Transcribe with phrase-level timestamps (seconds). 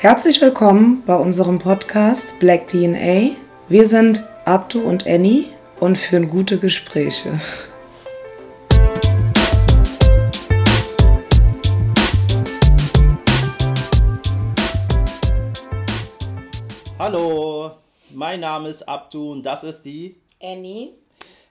[0.00, 3.32] Herzlich willkommen bei unserem Podcast Black DNA.
[3.68, 5.44] Wir sind Abdu und Annie
[5.78, 7.38] und führen gute Gespräche.
[16.98, 17.72] Hallo,
[18.08, 20.94] mein Name ist Abdu und das ist die Annie.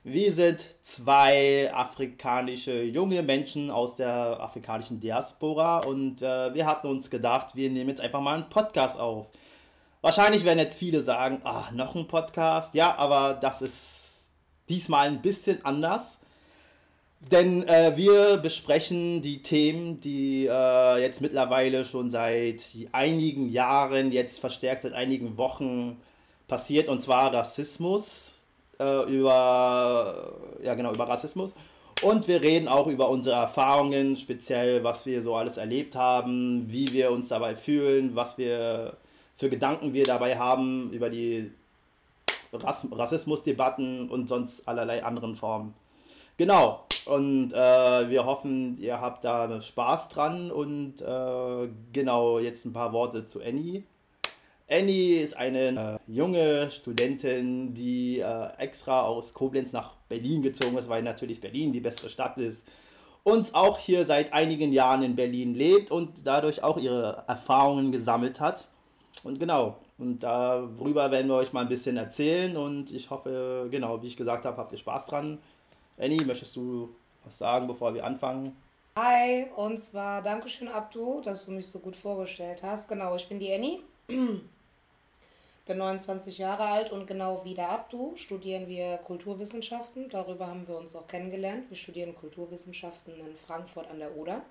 [0.06, 7.10] Wir sind zwei afrikanische junge Menschen aus der afrikanischen Diaspora und äh, wir hatten uns
[7.10, 9.28] gedacht, wir nehmen jetzt einfach mal einen Podcast auf.
[10.00, 12.76] Wahrscheinlich werden jetzt viele sagen, ah, noch ein Podcast.
[12.76, 14.22] Ja, aber das ist
[14.70, 16.20] diesmal ein bisschen anders.
[17.20, 24.40] Denn äh, wir besprechen die Themen, die äh, jetzt mittlerweile schon seit einigen Jahren, jetzt
[24.40, 25.98] verstärkt seit einigen Wochen
[26.48, 28.29] passiert, und zwar Rassismus,
[28.80, 30.34] äh, über,
[30.64, 31.54] ja genau, über Rassismus.
[32.02, 36.94] Und wir reden auch über unsere Erfahrungen, speziell was wir so alles erlebt haben, wie
[36.94, 38.98] wir uns dabei fühlen, was wir
[39.36, 41.52] für Gedanken wir dabei haben über die
[42.54, 45.74] Rass Rassismusdebatten und sonst allerlei anderen Formen.
[46.38, 52.74] Genau, und äh, wir hoffen, ihr habt da Spaß dran und äh, genau, jetzt ein
[52.74, 53.84] paar Worte zu Annie.
[54.70, 60.88] Annie ist eine äh, junge Studentin, die äh, extra aus Koblenz nach Berlin gezogen ist,
[60.88, 62.62] weil natürlich Berlin die bessere Stadt ist.
[63.24, 68.40] Und auch hier seit einigen Jahren in Berlin lebt und dadurch auch ihre Erfahrungen gesammelt
[68.40, 68.68] hat.
[69.24, 72.56] Und genau, und darüber werden wir euch mal ein bisschen erzählen.
[72.56, 75.40] Und ich hoffe, genau, wie ich gesagt habe, habt ihr Spaß dran.
[75.98, 78.56] Annie, möchtest du was sagen, bevor wir anfangen?
[78.98, 82.88] Hi, und zwar Dankeschön, Abdu, dass du mich so gut vorgestellt hast.
[82.88, 83.80] Genau, ich bin die Annie
[85.70, 90.10] bin 29 Jahre alt und genau wie der Abdu studieren wir Kulturwissenschaften.
[90.10, 91.70] Darüber haben wir uns auch kennengelernt.
[91.70, 94.42] Wir studieren Kulturwissenschaften in Frankfurt an der Oder.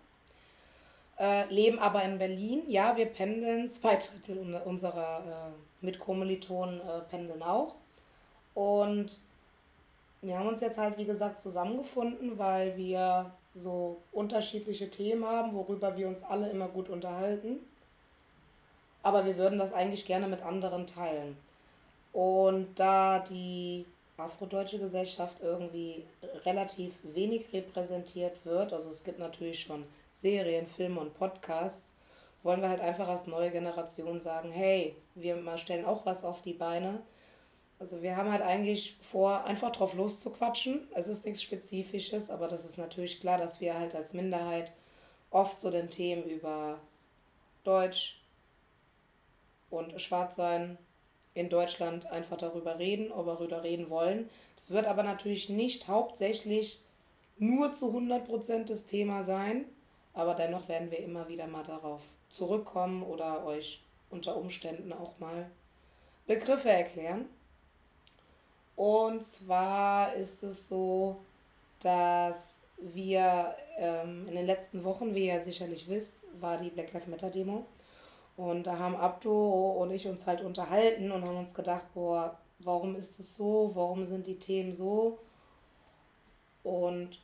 [1.19, 2.63] Äh, leben aber in Berlin.
[2.69, 3.69] Ja, wir pendeln.
[3.73, 7.75] Zwei Drittel unserer äh, Mitkommilitonen äh, pendeln auch.
[8.55, 9.19] Und
[10.23, 15.97] wir haben uns jetzt halt, wie gesagt, zusammengefunden, weil wir so unterschiedliche Themen haben, worüber
[15.97, 17.59] wir uns alle immer gut unterhalten
[19.03, 21.37] aber wir würden das eigentlich gerne mit anderen teilen.
[22.13, 23.87] Und da die
[24.17, 26.05] afrodeutsche Gesellschaft irgendwie
[26.45, 31.93] relativ wenig repräsentiert wird, also es gibt natürlich schon Serien, Filme und Podcasts,
[32.43, 36.43] wollen wir halt einfach als neue Generation sagen, hey, wir mal stellen auch was auf
[36.43, 37.01] die Beine.
[37.81, 40.89] Also wir haben halt eigentlich vor, einfach drauf loszuquatschen.
[40.95, 44.73] Es ist nichts Spezifisches, aber das ist natürlich klar, dass wir halt als Minderheit
[45.31, 46.79] oft so den Themen über
[47.63, 48.18] Deutsch,
[49.71, 50.79] und Schwarzsein
[51.35, 54.29] in Deutschland einfach darüber reden, ob wir darüber reden wollen.
[54.57, 56.83] Das wird aber natürlich nicht hauptsächlich
[57.39, 59.65] nur zu 100% das Thema sein,
[60.15, 63.81] aber dennoch werden wir immer wieder mal darauf zurückkommen oder euch
[64.11, 65.49] unter Umständen auch mal
[66.27, 67.27] Begriffe erklären.
[68.75, 71.17] Und zwar ist es so,
[71.81, 77.09] dass wir ähm, in den letzten Wochen, wie ihr sicherlich wisst, war die Black Lives
[77.09, 77.67] Matter Demo.
[78.39, 82.95] Und da haben Abdo und ich uns halt unterhalten und haben uns gedacht, boah, warum
[82.95, 83.73] ist es so?
[83.75, 85.19] Warum sind die Themen so?
[86.63, 87.21] Und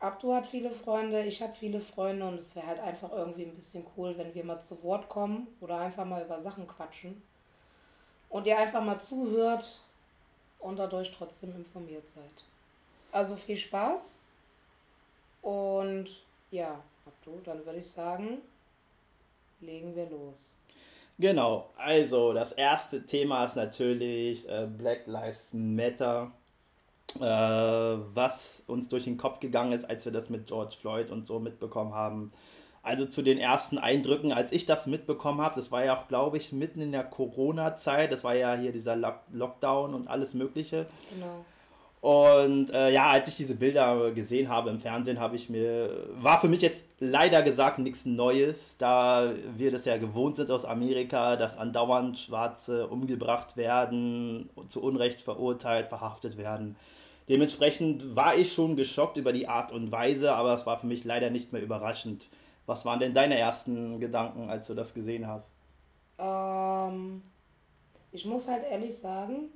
[0.00, 3.54] Abdo hat viele Freunde, ich habe viele Freunde und es wäre halt einfach irgendwie ein
[3.54, 7.22] bisschen cool, wenn wir mal zu Wort kommen oder einfach mal über Sachen quatschen.
[8.28, 9.80] Und ihr einfach mal zuhört
[10.58, 12.44] und dadurch trotzdem informiert seid.
[13.12, 14.16] Also viel Spaß
[15.40, 16.10] und
[16.50, 18.42] ja, Abdo, dann würde ich sagen,
[19.60, 20.54] legen wir los.
[21.18, 26.32] Genau, also das erste Thema ist natürlich äh, Black Lives Matter,
[27.16, 31.26] äh, was uns durch den Kopf gegangen ist, als wir das mit George Floyd und
[31.26, 32.32] so mitbekommen haben.
[32.82, 36.36] Also zu den ersten Eindrücken, als ich das mitbekommen habe, das war ja auch, glaube
[36.36, 40.86] ich, mitten in der Corona-Zeit, das war ja hier dieser Lockdown und alles Mögliche.
[41.10, 41.44] Genau.
[42.04, 46.38] Und äh, ja, als ich diese Bilder gesehen habe im Fernsehen, habe ich mir, war
[46.38, 51.36] für mich jetzt leider gesagt nichts Neues, da wir das ja gewohnt sind aus Amerika,
[51.36, 56.76] dass andauernd Schwarze umgebracht werden, zu Unrecht verurteilt, verhaftet werden.
[57.30, 61.04] Dementsprechend war ich schon geschockt über die Art und Weise, aber es war für mich
[61.04, 62.26] leider nicht mehr überraschend.
[62.66, 65.54] Was waren denn deine ersten Gedanken, als du das gesehen hast?
[66.18, 67.22] Ähm,
[68.12, 69.48] ich muss halt ehrlich sagen,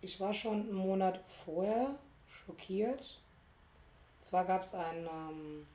[0.00, 1.94] ich war schon einen Monat vorher
[2.26, 3.20] schockiert.
[4.22, 5.66] Zwar gab es einen ähm,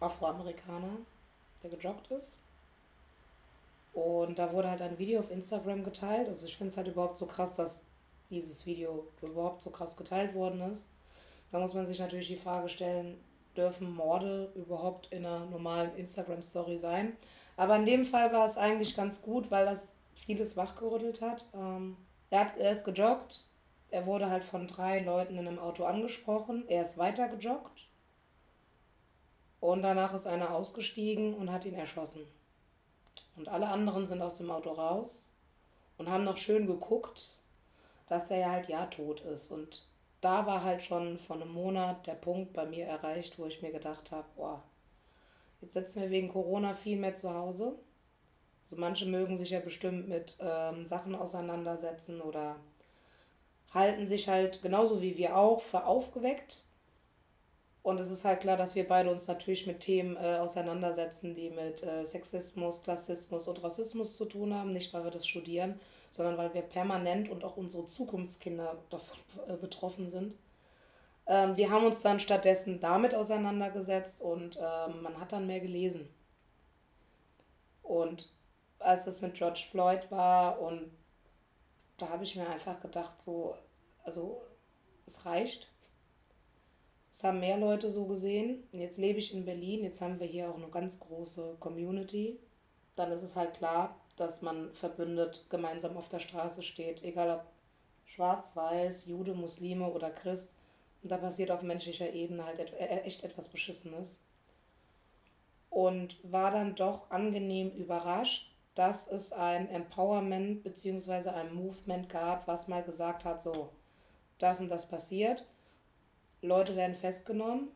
[0.00, 0.98] Afroamerikaner,
[1.62, 2.36] der gejoggt ist.
[3.92, 6.28] Und da wurde halt ein Video auf Instagram geteilt.
[6.28, 7.82] Also ich finde es halt überhaupt so krass, dass
[8.30, 10.86] dieses Video überhaupt so krass geteilt worden ist.
[11.50, 13.22] Da muss man sich natürlich die Frage stellen,
[13.54, 17.16] dürfen Morde überhaupt in einer normalen Instagram-Story sein.
[17.58, 21.44] Aber in dem Fall war es eigentlich ganz gut, weil das vieles wachgerüttelt hat.
[21.54, 21.96] Ähm,
[22.32, 23.44] er, hat, er ist gejoggt.
[23.90, 26.64] Er wurde halt von drei Leuten in einem Auto angesprochen.
[26.66, 27.88] Er ist weiter gejoggt.
[29.60, 32.26] Und danach ist einer ausgestiegen und hat ihn erschossen.
[33.36, 35.26] Und alle anderen sind aus dem Auto raus
[35.98, 37.36] und haben noch schön geguckt,
[38.08, 39.50] dass er ja halt ja tot ist.
[39.50, 39.86] Und
[40.22, 43.72] da war halt schon vor einem Monat der Punkt bei mir erreicht, wo ich mir
[43.72, 44.62] gedacht habe, boah,
[45.60, 47.74] jetzt sitzen wir wegen Corona viel mehr zu Hause.
[48.72, 52.56] So manche mögen sich ja bestimmt mit ähm, Sachen auseinandersetzen oder
[53.74, 56.64] halten sich halt genauso wie wir auch für aufgeweckt.
[57.82, 61.50] Und es ist halt klar, dass wir beide uns natürlich mit Themen äh, auseinandersetzen, die
[61.50, 64.72] mit äh, Sexismus, Klassismus und Rassismus zu tun haben.
[64.72, 65.78] Nicht, weil wir das studieren,
[66.10, 70.32] sondern weil wir permanent und auch unsere Zukunftskinder davon äh, betroffen sind.
[71.26, 76.08] Ähm, wir haben uns dann stattdessen damit auseinandergesetzt und ähm, man hat dann mehr gelesen.
[77.82, 78.30] Und
[78.84, 80.90] als das mit George Floyd war und
[81.98, 83.56] da habe ich mir einfach gedacht, so,
[84.04, 84.42] also
[85.06, 85.72] es reicht
[87.22, 88.64] es haben mehr Leute so gesehen.
[88.72, 92.38] Jetzt lebe ich in Berlin, jetzt haben wir hier auch eine ganz große Community.
[92.96, 97.44] Dann ist es halt klar, dass man verbündet gemeinsam auf der Straße steht, egal ob
[98.06, 100.52] schwarz, weiß, Jude, Muslime oder Christ.
[101.02, 104.18] Und da passiert auf menschlicher Ebene halt äh, echt etwas Beschissenes.
[105.70, 111.28] Und war dann doch angenehm überrascht, dass es ein Empowerment bzw.
[111.30, 113.70] ein Movement gab, was mal gesagt hat, so,
[114.38, 115.46] das und das passiert
[116.42, 117.68] Leute werden festgenommen,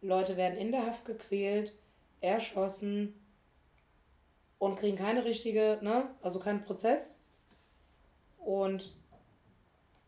[0.00, 1.72] Leute werden in der Haft gequält,
[2.20, 3.14] erschossen
[4.58, 7.20] und kriegen keine richtige, ne, also keinen Prozess.
[8.38, 8.92] Und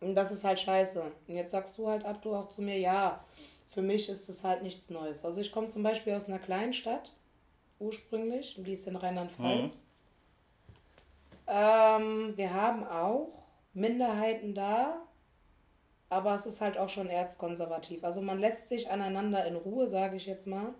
[0.01, 1.01] das ist halt scheiße.
[1.27, 3.23] Und jetzt sagst du halt ab, du auch zu mir, ja,
[3.67, 5.23] für mich ist es halt nichts Neues.
[5.23, 7.13] Also ich komme zum Beispiel aus einer kleinen Stadt,
[7.79, 9.75] ursprünglich, die ist in Rheinland-Pfalz.
[9.75, 9.90] Mhm.
[11.53, 13.27] Ähm, wir haben auch
[13.73, 14.93] Minderheiten da,
[16.09, 18.05] aber es ist halt auch schon erzkonservativ.
[18.05, 20.73] Also man lässt sich aneinander in Ruhe, sage ich jetzt mal.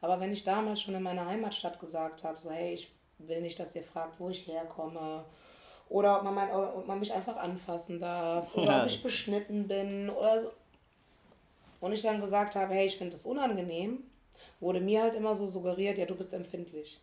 [0.00, 3.60] Aber wenn ich damals schon in meiner Heimatstadt gesagt habe, so hey, ich will nicht,
[3.60, 5.26] dass ihr fragt, wo ich herkomme,
[5.90, 8.80] oder ob man, mein, ob man mich einfach anfassen darf, oder ja.
[8.80, 10.52] ob ich beschnitten bin, oder so.
[11.80, 14.04] Und ich dann gesagt habe, hey, ich finde das unangenehm,
[14.58, 16.98] wurde mir halt immer so suggeriert, ja, du bist empfindlich.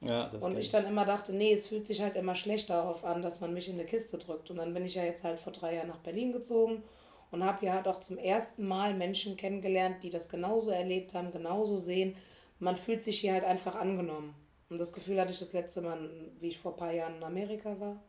[0.00, 3.20] Ja, und ich dann immer dachte, nee, es fühlt sich halt immer schlecht darauf an,
[3.20, 4.50] dass man mich in eine Kiste drückt.
[4.50, 6.84] Und dann bin ich ja jetzt halt vor drei Jahren nach Berlin gezogen
[7.32, 11.32] und habe ja halt auch zum ersten Mal Menschen kennengelernt, die das genauso erlebt haben,
[11.32, 12.16] genauso sehen.
[12.60, 14.34] Man fühlt sich hier halt einfach angenommen.
[14.70, 17.24] Und das Gefühl hatte ich das letzte Mal, wie ich vor ein paar Jahren in
[17.24, 18.00] Amerika war,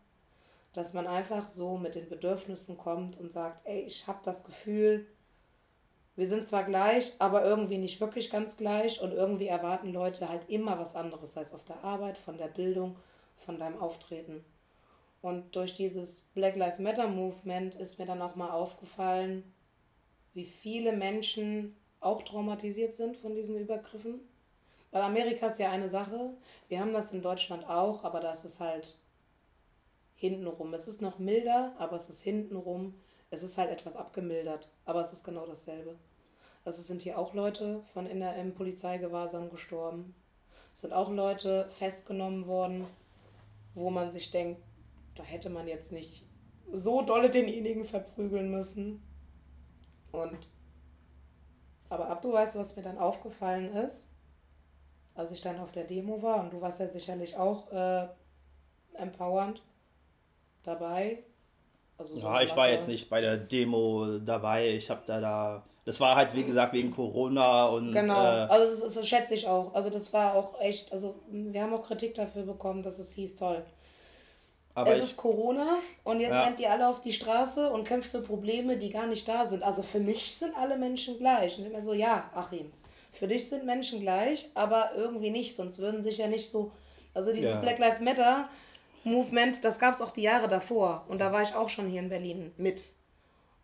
[0.74, 5.08] dass man einfach so mit den Bedürfnissen kommt und sagt, ey, ich habe das Gefühl,
[6.20, 10.50] wir sind zwar gleich, aber irgendwie nicht wirklich ganz gleich und irgendwie erwarten Leute halt
[10.50, 12.98] immer was anderes, sei es auf der Arbeit, von der Bildung,
[13.38, 14.44] von deinem Auftreten.
[15.22, 19.44] Und durch dieses Black Lives Matter Movement ist mir dann auch mal aufgefallen,
[20.34, 24.20] wie viele Menschen auch traumatisiert sind von diesen Übergriffen.
[24.92, 26.32] Weil Amerika ist ja eine Sache,
[26.68, 28.98] wir haben das in Deutschland auch, aber das ist halt
[30.16, 30.74] hintenrum.
[30.74, 32.94] Es ist noch milder, aber es ist hintenrum.
[33.32, 35.96] Es ist halt etwas abgemildert, aber es ist genau dasselbe.
[36.70, 40.14] Also sind hier auch Leute von in der, im Polizeigewahrsam gestorben.
[40.76, 42.86] Es sind auch Leute festgenommen worden,
[43.74, 44.62] wo man sich denkt,
[45.16, 46.28] da hätte man jetzt nicht
[46.72, 49.02] so dolle denjenigen verprügeln müssen.
[50.12, 50.38] Und
[51.90, 54.06] aber ab du weißt, was mir dann aufgefallen ist,
[55.16, 58.08] als ich dann auf der Demo war, und du warst ja sicherlich auch äh,
[58.94, 59.64] empowernd
[60.62, 61.24] dabei.
[61.98, 64.68] Also so ja, ich war jetzt nicht bei der Demo dabei.
[64.76, 67.92] Ich habe da da das war halt, wie gesagt, wegen Corona und.
[67.92, 69.74] Genau, äh, also das, das, schätze ich auch.
[69.74, 73.36] Also das war auch echt, also wir haben auch Kritik dafür bekommen, dass es hieß,
[73.36, 73.64] toll.
[74.76, 76.44] Aber es ist Corona und jetzt ja.
[76.44, 79.64] rennt ihr alle auf die Straße und kämpft für Probleme, die gar nicht da sind.
[79.64, 81.58] Also für mich sind alle Menschen gleich.
[81.58, 82.72] Und immer so, ja, Achim,
[83.12, 86.72] für dich sind Menschen gleich, aber irgendwie nicht, sonst würden sich ja nicht so.
[87.14, 87.60] Also dieses ja.
[87.60, 88.48] Black Lives Matter
[89.04, 91.04] Movement, das gab es auch die Jahre davor.
[91.08, 92.86] Und da war ich auch schon hier in Berlin mit.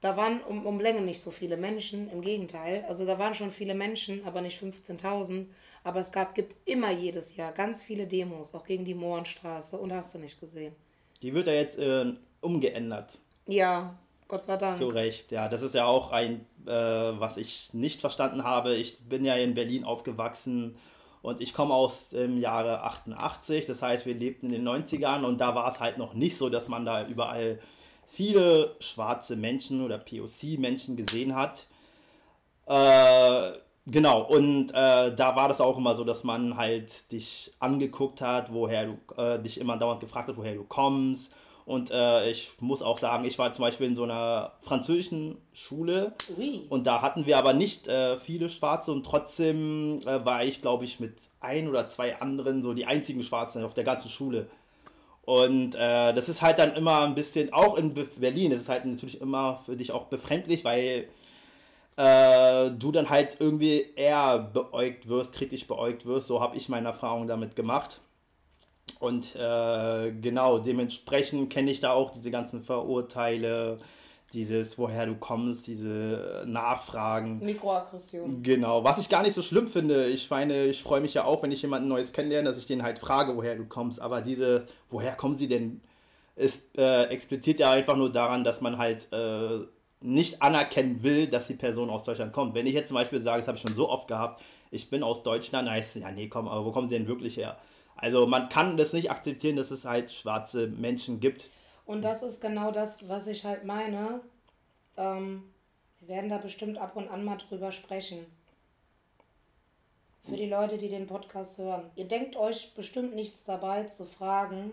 [0.05, 2.85] Da waren um, um Länge nicht so viele Menschen, im Gegenteil.
[2.87, 5.47] Also da waren schon viele Menschen, aber nicht 15.000.
[5.83, 9.75] Aber es gab, gibt immer jedes Jahr ganz viele Demos, auch gegen die Mohrenstraße.
[9.77, 10.75] Und hast du nicht gesehen.
[11.23, 13.17] Die wird ja jetzt äh, umgeändert.
[13.47, 13.97] Ja,
[14.27, 14.77] Gott sei Dank.
[14.77, 15.49] Zu Recht, ja.
[15.49, 18.75] Das ist ja auch ein, äh, was ich nicht verstanden habe.
[18.75, 20.77] Ich bin ja in Berlin aufgewachsen
[21.23, 23.65] und ich komme aus dem Jahre 88.
[23.65, 26.49] Das heißt, wir lebten in den 90ern und da war es halt noch nicht so,
[26.49, 27.59] dass man da überall
[28.07, 31.65] viele schwarze Menschen oder POC-Menschen gesehen hat.
[32.67, 38.19] Äh, Genau, und äh, da war das auch immer so, dass man halt dich angeguckt
[38.19, 41.31] hat, woher du äh, dich immer dauernd gefragt hat, woher du kommst.
[41.65, 46.13] Und äh, ich muss auch sagen, ich war zum Beispiel in so einer französischen Schule
[46.37, 46.61] Ui.
[46.69, 50.83] und da hatten wir aber nicht äh, viele Schwarze und trotzdem äh, war ich, glaube
[50.83, 54.47] ich, mit ein oder zwei anderen so die einzigen Schwarzen auf der ganzen Schule.
[55.25, 58.69] Und äh, das ist halt dann immer ein bisschen, auch in Be- Berlin, das ist
[58.69, 61.07] halt natürlich immer für dich auch befremdlich, weil
[61.97, 66.27] äh, du dann halt irgendwie eher beäugt wirst, kritisch beäugt wirst.
[66.27, 68.01] So habe ich meine Erfahrung damit gemacht.
[68.99, 73.79] Und äh, genau, dementsprechend kenne ich da auch diese ganzen Verurteile,
[74.35, 77.39] dieses, woher du kommst, diese Nachfragen.
[77.43, 78.43] Mikroaggression.
[78.43, 80.07] Genau, was ich gar nicht so schlimm finde.
[80.07, 82.83] Ich meine, ich freue mich ja auch, wenn ich jemanden Neues kennenlerne, dass ich den
[82.83, 83.99] halt frage, woher du kommst.
[83.99, 85.81] Aber diese, woher kommen sie denn,
[86.35, 89.59] ist äh, explizit ja einfach nur daran, dass man halt äh,
[90.01, 92.53] nicht anerkennen will, dass die Person aus Deutschland kommt.
[92.53, 95.03] Wenn ich jetzt zum Beispiel sage, das habe ich schon so oft gehabt, ich bin
[95.03, 97.57] aus Deutschland, dann heißt es, ja, nee, komm, aber wo kommen sie denn wirklich her?
[97.95, 101.45] Also man kann das nicht akzeptieren, dass es halt schwarze Menschen gibt.
[101.85, 104.21] Und das ist genau das, was ich halt meine.
[104.97, 105.43] Ähm,
[105.99, 108.25] wir werden da bestimmt ab und an mal drüber sprechen.
[110.23, 111.91] Für die Leute, die den Podcast hören.
[111.95, 114.71] Ihr denkt euch bestimmt nichts dabei zu fragen,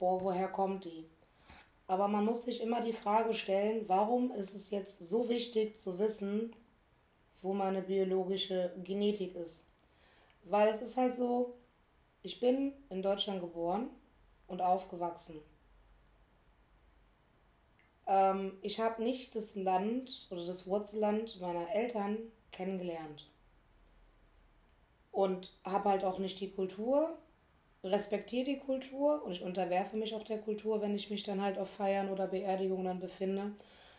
[0.00, 1.04] boah, woher kommt die?
[1.86, 5.98] Aber man muss sich immer die Frage stellen, warum ist es jetzt so wichtig zu
[5.98, 6.54] wissen,
[7.42, 9.64] wo meine biologische Genetik ist?
[10.44, 11.54] Weil es ist halt so,
[12.22, 13.88] ich bin in Deutschland geboren
[14.46, 15.40] und aufgewachsen.
[18.10, 22.18] Ähm, ich habe nicht das Land oder das Wurzelland meiner Eltern
[22.52, 23.30] kennengelernt.
[25.12, 27.16] Und habe halt auch nicht die Kultur,
[27.82, 31.58] respektiere die Kultur und ich unterwerfe mich auch der Kultur, wenn ich mich dann halt
[31.58, 33.52] auf Feiern oder Beerdigungen befinde.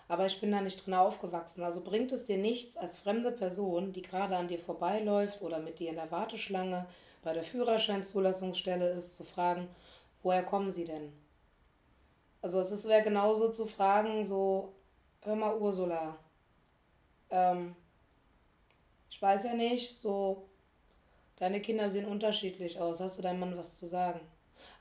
[0.08, 1.64] Aber ich bin da nicht drin aufgewachsen.
[1.64, 5.80] Also bringt es dir nichts als fremde Person, die gerade an dir vorbeiläuft oder mit
[5.80, 6.86] dir in der Warteschlange
[7.24, 9.70] bei der Führerscheinzulassungsstelle ist, zu fragen,
[10.22, 11.14] woher kommen sie denn?
[12.42, 14.74] Also es ist wäre genauso zu fragen, so,
[15.22, 16.18] hör mal Ursula,
[17.30, 17.76] ähm,
[19.10, 20.44] ich weiß ja nicht, so,
[21.38, 24.22] deine Kinder sehen unterschiedlich aus, hast du deinem Mann was zu sagen?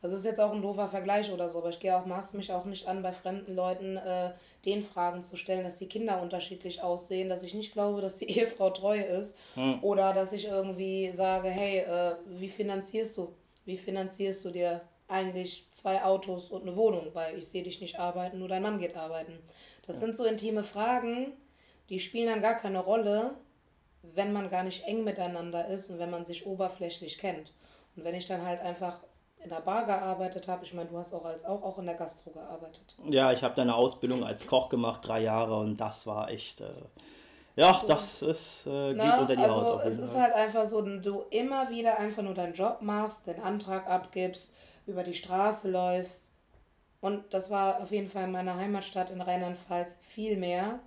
[0.02, 2.52] Also ist jetzt auch ein doofer Vergleich oder so, aber ich gehe auch, maß mich
[2.52, 4.32] auch nicht an, bei fremden Leuten äh,
[4.64, 8.30] den Fragen zu stellen, dass die Kinder unterschiedlich aussehen, dass ich nicht glaube, dass die
[8.38, 9.82] Ehefrau treu ist Hm.
[9.82, 13.34] oder dass ich irgendwie sage, hey, äh, wie finanzierst du,
[13.66, 17.98] wie finanzierst du dir eigentlich zwei Autos und eine Wohnung, weil ich sehe dich nicht
[17.98, 19.38] arbeiten, nur dein Mann geht arbeiten.
[19.86, 21.32] Das sind so intime Fragen,
[21.88, 23.34] die spielen dann gar keine Rolle,
[24.02, 27.52] wenn man gar nicht eng miteinander ist und wenn man sich oberflächlich kennt.
[27.96, 29.00] Und wenn ich dann halt einfach
[29.42, 31.94] in der Bar gearbeitet habe, ich meine, du hast auch als auch, auch in der
[31.94, 32.96] Gastro gearbeitet.
[33.08, 36.60] Ja, ich habe da eine Ausbildung als Koch gemacht, drei Jahre, und das war echt.
[36.60, 36.68] Äh,
[37.56, 40.66] ja, das ist, äh, geht Na, unter die also Haut auf es ist halt einfach
[40.66, 44.52] so, du immer wieder einfach nur deinen Job machst, den Antrag abgibst,
[44.90, 46.30] über die Straße läufst.
[47.00, 50.80] Und das war auf jeden Fall in meiner Heimatstadt in Rheinland-Pfalz viel mehr.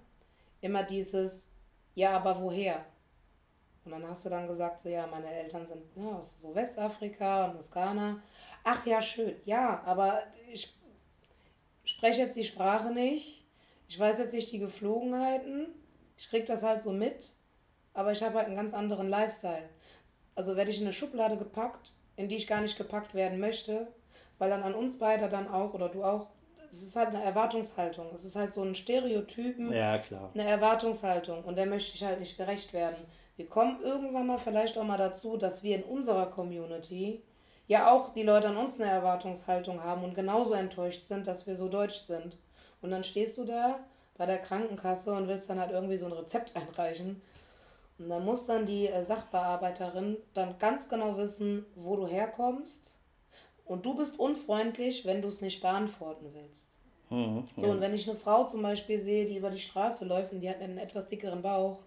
[0.61, 1.49] Immer dieses,
[1.95, 2.85] ja, aber woher?
[3.85, 7.45] Und dann hast du dann gesagt, so ja, meine Eltern sind ja, aus so Westafrika
[7.45, 8.21] und aus Ghana.
[8.63, 9.35] Ach ja, schön.
[9.45, 10.73] Ja, aber ich
[11.83, 13.45] spreche jetzt die Sprache nicht.
[13.89, 15.67] Ich weiß jetzt nicht die Geflogenheiten.
[16.17, 17.33] Ich krieg das halt so mit.
[17.93, 19.69] Aber ich habe halt einen ganz anderen Lifestyle.
[20.35, 23.87] Also werde ich in eine Schublade gepackt, in die ich gar nicht gepackt werden möchte,
[24.37, 26.27] weil dann an uns beide dann auch, oder du auch,
[26.71, 28.07] es ist halt eine Erwartungshaltung.
[28.13, 30.31] Es ist halt so ein Stereotypen, Ja, klar.
[30.33, 32.97] eine Erwartungshaltung und der möchte ich halt nicht gerecht werden.
[33.35, 37.21] Wir kommen irgendwann mal vielleicht auch mal dazu, dass wir in unserer Community
[37.67, 41.55] ja auch die Leute an uns eine Erwartungshaltung haben und genauso enttäuscht sind, dass wir
[41.55, 42.37] so deutsch sind.
[42.81, 43.79] Und dann stehst du da
[44.17, 47.21] bei der Krankenkasse und willst dann halt irgendwie so ein Rezept einreichen.
[47.99, 52.95] Und dann muss dann die äh, Sachbearbeiterin dann ganz genau wissen, wo du herkommst.
[53.65, 56.69] Und du bist unfreundlich, wenn du es nicht beantworten willst.
[57.09, 57.45] Mhm.
[57.55, 60.41] So, und wenn ich eine Frau zum Beispiel sehe, die über die Straße läuft und
[60.41, 61.79] die hat einen etwas dickeren Bauch,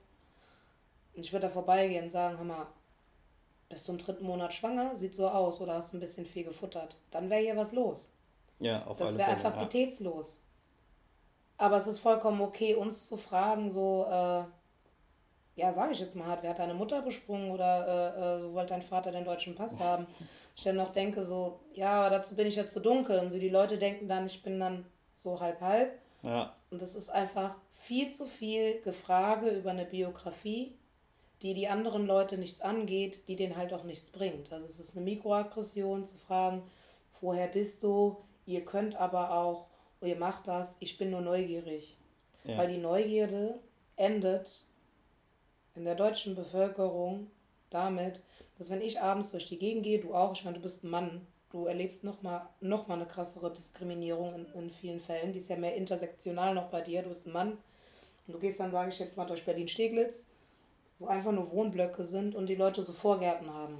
[1.14, 2.66] und ich würde da vorbeigehen und sagen, hör mal,
[3.68, 4.94] bist du im dritten Monat schwanger?
[4.94, 6.96] Sieht so aus oder hast ein bisschen viel gefuttert?
[7.10, 8.12] Dann wäre hier was los.
[8.60, 9.64] Ja, auf Das wäre einfach ja.
[9.64, 10.40] pitätslos.
[11.58, 14.44] Aber es ist vollkommen okay, uns zu fragen, so, äh,
[15.56, 17.86] ja, sage ich jetzt mal hart, wer hat deine Mutter besprungen oder
[18.16, 20.06] äh, äh, so wollte dein Vater den deutschen Pass haben?
[20.54, 23.18] Ich dann noch denke so, ja, dazu bin ich ja zu dunkel.
[23.18, 24.86] Und so die Leute denken dann, ich bin dann
[25.16, 25.98] so halb halb.
[26.22, 30.74] Ja, Und es ist einfach viel zu viel Gefrage über eine Biografie,
[31.42, 34.52] die die anderen Leute nichts angeht, die denen halt auch nichts bringt.
[34.52, 36.62] Also es ist eine Mikroaggression zu fragen,
[37.20, 38.16] woher bist du?
[38.46, 39.66] Ihr könnt aber auch,
[40.02, 41.96] ihr macht das, ich bin nur neugierig.
[42.44, 42.58] ja.
[42.58, 43.58] Weil die Neugierde
[43.96, 44.65] endet
[45.76, 47.30] in der deutschen Bevölkerung
[47.70, 48.20] damit,
[48.58, 50.90] dass wenn ich abends durch die Gegend gehe, du auch, ich meine, du bist ein
[50.90, 55.32] Mann, du erlebst nochmal noch mal eine krassere Diskriminierung in, in vielen Fällen.
[55.32, 57.02] Die ist ja mehr intersektional noch bei dir.
[57.02, 57.58] Du bist ein Mann
[58.26, 60.26] und du gehst dann, sage ich jetzt mal, durch Berlin-Steglitz,
[60.98, 63.78] wo einfach nur Wohnblöcke sind und die Leute so Vorgärten haben.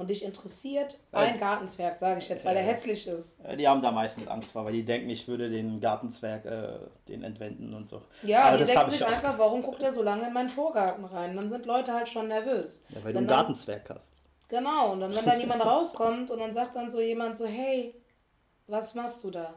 [0.00, 3.36] Und dich interessiert ein Gartenzwerg, sage ich jetzt, weil er hässlich ist.
[3.58, 7.22] Die haben da meistens Angst vor, weil die denken, ich würde den Gartenzwerg äh, den
[7.22, 8.00] entwenden und so.
[8.22, 11.36] Ja, Aber die denken sich einfach, warum guckt er so lange in meinen Vorgarten rein?
[11.36, 12.82] Dann sind Leute halt schon nervös.
[12.88, 14.14] Ja, weil wenn du einen Gartenzwerg hast.
[14.48, 17.94] Genau, und dann, wenn da jemand rauskommt und dann sagt dann so jemand so, hey,
[18.68, 19.52] was machst du da?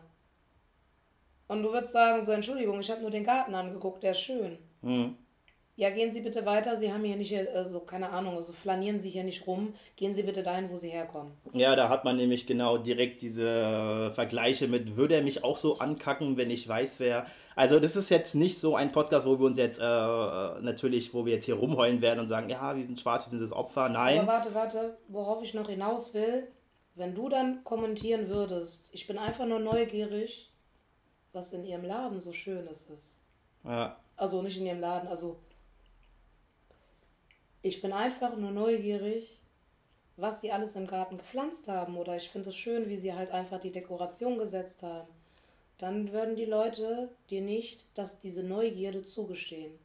[1.47, 4.57] Und du würdest sagen, so, Entschuldigung, ich habe nur den Garten angeguckt, der ist schön.
[4.81, 5.15] Mhm.
[5.75, 9.09] Ja, gehen Sie bitte weiter, Sie haben hier nicht, also keine Ahnung, also flanieren Sie
[9.09, 11.33] hier nicht rum, gehen Sie bitte dahin, wo Sie herkommen.
[11.51, 15.79] Ja, da hat man nämlich genau direkt diese Vergleiche mit, würde er mich auch so
[15.79, 17.25] ankacken, wenn ich weiß, wer.
[17.55, 21.25] Also das ist jetzt nicht so ein Podcast, wo wir uns jetzt äh, natürlich, wo
[21.25, 23.89] wir jetzt hier rumheulen werden und sagen, ja, wir sind schwarz, wir sind das Opfer.
[23.89, 24.19] Nein.
[24.19, 26.47] Aber warte, warte, worauf ich noch hinaus will,
[26.93, 30.51] wenn du dann kommentieren würdest, ich bin einfach nur neugierig,
[31.31, 33.17] was in ihrem Laden so Schönes ist.
[33.63, 33.97] Ja.
[34.15, 35.39] Also nicht in ihrem Laden, also
[37.63, 39.39] ich bin einfach nur neugierig,
[40.17, 41.97] was sie alles im Garten gepflanzt haben.
[41.97, 45.07] Oder ich finde es schön, wie sie halt einfach die Dekoration gesetzt haben.
[45.79, 49.79] Dann würden die Leute dir nicht dass diese Neugierde zugestehen.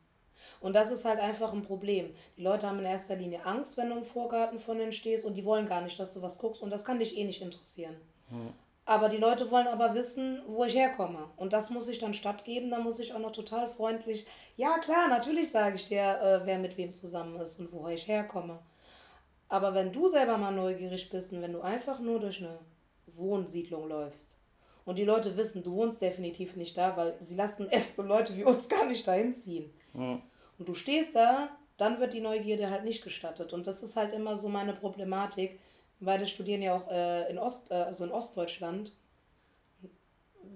[0.61, 2.15] Und das ist halt einfach ein Problem.
[2.37, 5.35] Die Leute haben in erster Linie Angst, wenn du im Vorgarten von denen stehst und
[5.35, 7.97] die wollen gar nicht, dass du was guckst und das kann dich eh nicht interessieren.
[8.29, 8.53] Hm.
[8.89, 11.29] Aber die Leute wollen aber wissen, wo ich herkomme.
[11.37, 12.71] Und das muss ich dann stattgeben.
[12.71, 14.27] Da muss ich auch noch total freundlich.
[14.57, 18.09] Ja, klar, natürlich sage ich dir, äh, wer mit wem zusammen ist und woher ich
[18.09, 18.61] herkomme.
[19.51, 22.61] Aber wenn du selber mal neugierig bist und wenn du einfach nur durch eine
[23.09, 24.39] Wohnsiedlung läufst
[24.87, 28.45] und die Leute wissen, du wohnst definitiv nicht da, weil sie lassen es Leute wie
[28.45, 29.71] uns gar nicht dahin ziehen.
[29.93, 30.23] Mhm.
[30.59, 33.53] Und du stehst da, dann wird die Neugierde halt nicht gestattet.
[33.53, 35.61] Und das ist halt immer so meine Problematik
[36.01, 38.93] Beide studieren ja auch äh, in, Ost, äh, also in Ostdeutschland.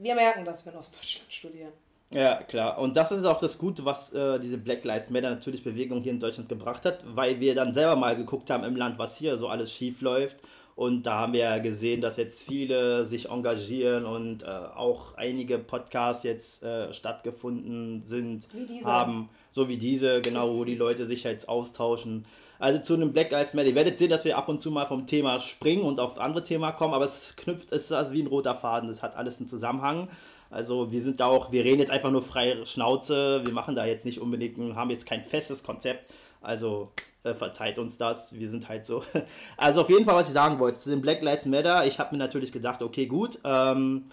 [0.00, 1.72] Wir merken, dass wir in Ostdeutschland studieren.
[2.10, 2.78] Ja, klar.
[2.78, 6.12] Und das ist auch das Gute, was äh, diese Black Lives Matter natürlich Bewegung hier
[6.12, 9.36] in Deutschland gebracht hat, weil wir dann selber mal geguckt haben im Land, was hier
[9.36, 10.36] so alles schief läuft.
[10.74, 15.58] Und da haben wir ja gesehen, dass jetzt viele sich engagieren und äh, auch einige
[15.58, 18.48] Podcasts jetzt äh, stattgefunden sind,
[18.82, 22.24] haben, so wie diese, genau, wo die Leute sich jetzt austauschen.
[22.62, 23.66] Also zu einem Black Lives Matter.
[23.70, 26.44] Ihr werdet sehen, dass wir ab und zu mal vom Thema springen und auf andere
[26.44, 29.38] Thema kommen, aber es knüpft, es ist also wie ein roter Faden, das hat alles
[29.38, 30.08] einen Zusammenhang.
[30.48, 33.84] Also wir sind da auch, wir reden jetzt einfach nur frei Schnauze, wir machen da
[33.84, 36.08] jetzt nicht unbedingt, haben jetzt kein festes Konzept.
[36.40, 36.92] Also
[37.24, 39.02] äh, verzeiht uns das, wir sind halt so.
[39.56, 42.14] Also auf jeden Fall, was ich sagen wollte, zu dem Black Lives Matter, ich habe
[42.14, 44.04] mir natürlich gedacht, okay, gut, ähm,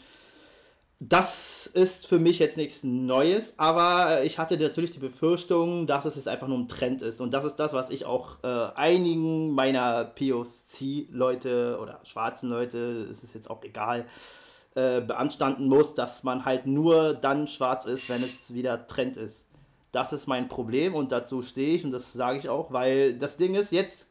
[1.01, 6.15] das ist für mich jetzt nichts Neues, aber ich hatte natürlich die Befürchtung, dass es
[6.15, 7.21] jetzt einfach nur ein Trend ist.
[7.21, 13.23] Und das ist das, was ich auch äh, einigen meiner POC-Leute oder schwarzen Leute, es
[13.23, 14.05] ist jetzt auch egal,
[14.75, 19.45] äh, beanstanden muss, dass man halt nur dann schwarz ist, wenn es wieder Trend ist.
[19.93, 23.37] Das ist mein Problem und dazu stehe ich und das sage ich auch, weil das
[23.37, 24.05] Ding ist, jetzt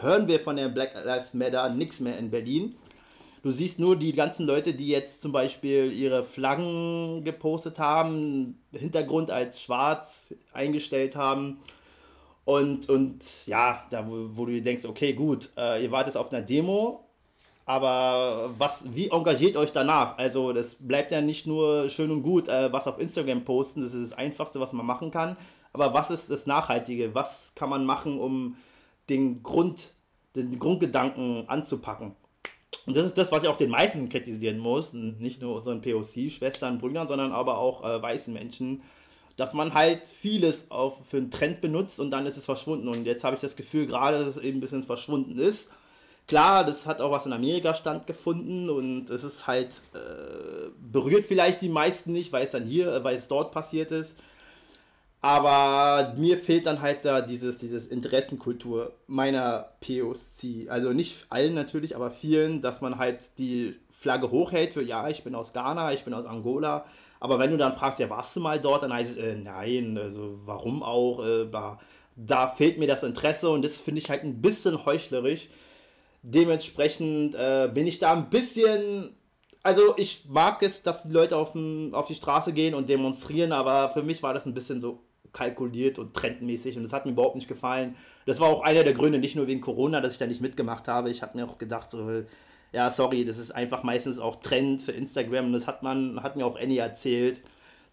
[0.00, 2.74] hören wir von der Black Lives Matter nichts mehr in Berlin.
[3.44, 9.30] Du siehst nur die ganzen Leute, die jetzt zum Beispiel ihre Flaggen gepostet haben, Hintergrund
[9.30, 11.58] als schwarz eingestellt haben.
[12.46, 16.32] Und, und ja, da wo, wo du denkst, okay, gut, äh, ihr wart jetzt auf
[16.32, 17.04] einer Demo,
[17.66, 20.16] aber was, wie engagiert euch danach?
[20.16, 23.92] Also das bleibt ja nicht nur schön und gut, äh, was auf Instagram posten, das
[23.92, 25.36] ist das Einfachste, was man machen kann.
[25.74, 27.14] Aber was ist das Nachhaltige?
[27.14, 28.56] Was kann man machen, um
[29.10, 29.92] den Grund,
[30.34, 32.16] den Grundgedanken anzupacken?
[32.86, 36.78] Und das ist das, was ich auch den meisten kritisieren muss, nicht nur unseren POC-Schwestern,
[36.78, 38.82] Brüdern, sondern aber auch äh, weißen Menschen,
[39.36, 42.88] dass man halt vieles auf, für einen Trend benutzt und dann ist es verschwunden.
[42.88, 45.68] Und jetzt habe ich das Gefühl, gerade, dass es eben ein bisschen verschwunden ist.
[46.26, 51.60] Klar, das hat auch was in Amerika stattgefunden und es ist halt, äh, berührt vielleicht
[51.60, 54.14] die meisten nicht, weil es dann hier, weil es dort passiert ist.
[55.24, 60.68] Aber mir fehlt dann halt da dieses, dieses Interessenkultur meiner POC.
[60.68, 65.24] Also nicht allen natürlich, aber vielen, dass man halt die Flagge hochhält für, ja, ich
[65.24, 66.84] bin aus Ghana, ich bin aus Angola.
[67.20, 69.96] Aber wenn du dann fragst, ja, warst du mal dort, dann heißt es, äh, nein,
[69.96, 71.24] also warum auch?
[71.24, 71.46] Äh,
[72.16, 75.48] da, fehlt mir das Interesse und das finde ich halt ein bisschen heuchlerisch.
[76.20, 79.16] Dementsprechend äh, bin ich da ein bisschen
[79.62, 81.56] also ich mag es, dass die Leute auf,
[81.92, 85.00] auf die Straße gehen und demonstrieren, aber für mich war das ein bisschen so,
[85.32, 87.96] kalkuliert und trendmäßig und das hat mir überhaupt nicht gefallen.
[88.26, 90.88] Das war auch einer der Gründe, nicht nur wegen Corona, dass ich da nicht mitgemacht
[90.88, 91.10] habe.
[91.10, 92.22] Ich habe mir auch gedacht, so,
[92.72, 96.36] ja, sorry, das ist einfach meistens auch Trend für Instagram und das hat man, hat
[96.36, 97.42] mir auch Annie erzählt,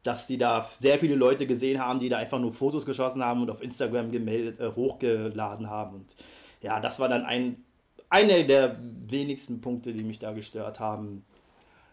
[0.04, 3.44] dass die da sehr viele Leute gesehen haben, die da einfach nur Fotos geschossen haben
[3.44, 5.98] und auf Instagram gemeldet, äh, hochgeladen haben.
[5.98, 6.16] Und
[6.62, 7.64] ja, das war dann ein,
[8.10, 11.24] einer der wenigsten Punkte, die mich da gestört haben.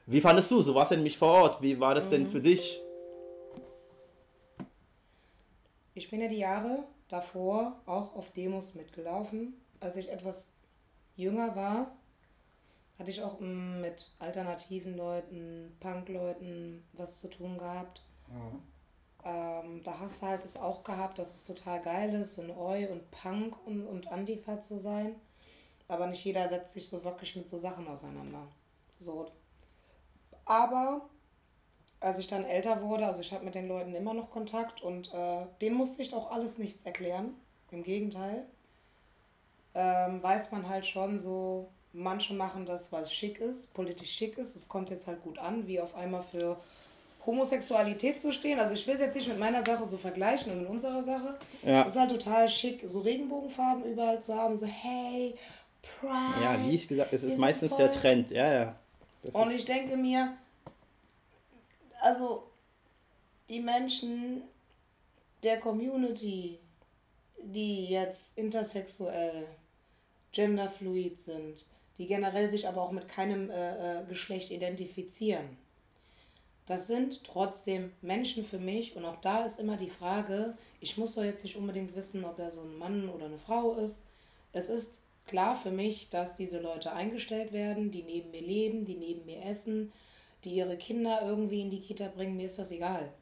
[0.07, 0.63] Wie fandest du?
[0.63, 1.63] So warst du nämlich vor Ort.
[1.63, 2.11] Wie war das mhm.
[2.11, 2.81] denn für dich?
[5.99, 9.61] Ich bin ja die Jahre davor auch auf Demos mitgelaufen.
[9.81, 10.49] Als ich etwas
[11.17, 11.91] jünger war,
[13.01, 18.01] hatte ich auch mm, mit alternativen Leuten, Punk-Leuten was zu tun gehabt.
[18.29, 18.63] Mhm.
[19.25, 22.87] Ähm, da hast du halt es auch gehabt, dass es total geil ist, ein Oi
[22.87, 25.17] und Punk und, und Antifa zu sein.
[25.89, 28.47] Aber nicht jeder setzt sich so wirklich mit so Sachen auseinander.
[29.01, 29.33] So.
[30.45, 31.09] Aber
[32.01, 35.13] als ich dann älter wurde, also ich habe mit den Leuten immer noch Kontakt und
[35.13, 37.35] äh, denen musste ich auch alles nichts erklären.
[37.71, 38.45] Im Gegenteil.
[39.75, 44.39] Ähm, weiß man halt schon so, manche machen das, weil es schick ist, politisch schick
[44.39, 44.57] ist.
[44.57, 46.57] Es kommt jetzt halt gut an, wie auf einmal für
[47.27, 48.59] Homosexualität zu stehen.
[48.59, 51.39] Also ich will es jetzt nicht mit meiner Sache so vergleichen und mit unserer Sache.
[51.63, 51.83] Ja.
[51.83, 55.35] Es ist halt total schick, so Regenbogenfarben überall zu haben, so hey,
[55.83, 56.43] Pride.
[56.43, 58.75] Ja, wie ich gesagt, es ist meistens der Trend, ja, ja.
[59.23, 60.33] Das und ich denke mir,
[62.01, 62.51] also
[63.49, 64.43] die Menschen
[65.43, 66.59] der Community,
[67.43, 69.47] die jetzt intersexuell,
[70.33, 75.57] genderfluid sind, die generell sich aber auch mit keinem äh, äh, Geschlecht identifizieren.
[76.67, 81.15] Das sind trotzdem Menschen für mich und auch da ist immer die Frage, ich muss
[81.15, 84.05] doch jetzt nicht unbedingt wissen, ob er so ein Mann oder eine Frau ist.
[84.53, 88.97] Es ist klar für mich, dass diese Leute eingestellt werden, die neben mir leben, die
[88.97, 89.93] neben mir essen,
[90.45, 93.13] die ihre Kinder irgendwie in die Kita bringen, mir ist das egal.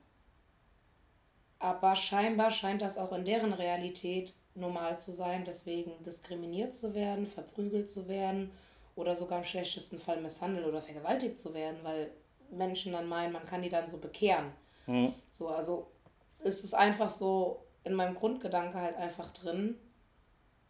[1.58, 7.26] Aber scheinbar scheint das auch in deren Realität normal zu sein, deswegen diskriminiert zu werden,
[7.26, 8.50] verprügelt zu werden
[8.94, 12.10] oder sogar im schlechtesten Fall misshandelt oder vergewaltigt zu werden, weil
[12.50, 14.52] Menschen dann meinen, man kann die dann so bekehren.
[14.86, 15.14] Mhm.
[15.32, 15.90] So, also
[16.40, 19.78] ist es einfach so in meinem Grundgedanke halt einfach drin,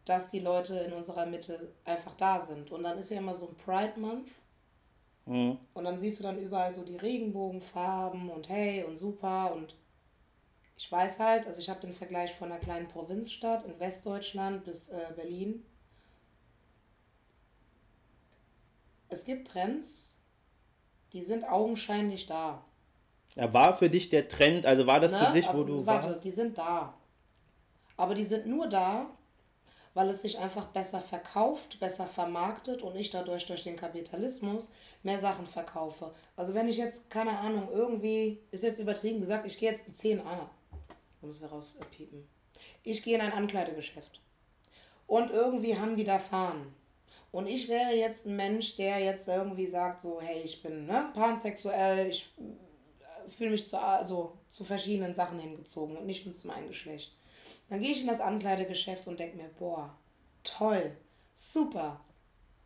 [0.05, 2.71] dass die Leute in unserer Mitte einfach da sind.
[2.71, 4.31] Und dann ist ja immer so ein Pride Month.
[5.27, 5.59] Mhm.
[5.75, 9.75] Und dann siehst du dann überall so die Regenbogenfarben und hey und super und
[10.79, 14.91] ich weiß halt, also ich habe den Vergleich von einer kleinen Provinzstadt in Westdeutschland bis
[14.91, 15.65] äh, Berlin.
[19.09, 20.15] Es gibt Trends,
[21.13, 22.63] die sind augenscheinlich da.
[23.37, 25.19] Ja, war für dich der Trend, also war das ne?
[25.19, 26.25] für dich, wo Aber, du warte, warst?
[26.25, 26.95] die sind da.
[27.97, 29.16] Aber die sind nur da,
[29.97, 34.69] weil es sich einfach besser verkauft, besser vermarktet und ich dadurch durch den Kapitalismus
[35.03, 36.13] mehr Sachen verkaufe.
[36.37, 40.21] Also wenn ich jetzt, keine Ahnung, irgendwie, ist jetzt übertrieben gesagt, ich gehe jetzt in
[40.21, 40.23] 10a.
[40.23, 42.29] Da müssen wir rauspiepen.
[42.83, 44.21] Ich gehe in ein Ankleidegeschäft.
[45.07, 46.75] Und irgendwie haben die da Fahnen.
[47.33, 51.09] Und ich wäre jetzt ein Mensch, der jetzt irgendwie sagt, so, hey, ich bin ne,
[51.15, 56.51] pansexuell, ich äh, fühle mich zu, also, zu verschiedenen Sachen hingezogen und nicht nur zum
[56.51, 57.17] einen Geschlecht.
[57.69, 59.95] Dann gehe ich in das Ankleidegeschäft und denke mir, boah,
[60.45, 60.97] toll,
[61.35, 62.01] super.